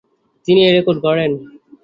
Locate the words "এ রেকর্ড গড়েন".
0.67-1.31